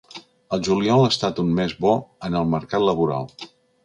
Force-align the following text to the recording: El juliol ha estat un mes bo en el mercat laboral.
El 0.55 0.61
juliol 0.67 1.01
ha 1.01 1.11
estat 1.15 1.41
un 1.43 1.51
mes 1.59 1.75
bo 1.85 1.91
en 2.29 2.39
el 2.39 2.47
mercat 2.55 2.87
laboral. 2.91 3.29